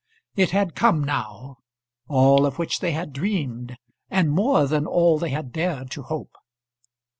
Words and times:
It 0.35 0.49
had 0.49 0.73
come 0.73 1.03
now 1.03 1.57
all 2.07 2.47
of 2.47 2.57
which 2.57 2.79
they 2.79 2.91
had 2.91 3.13
dreamed, 3.13 3.77
and 4.09 4.31
more 4.31 4.65
than 4.65 4.87
all 4.87 5.19
they 5.19 5.29
had 5.29 5.51
dared 5.53 5.91
to 5.91 6.01
hope. 6.01 6.33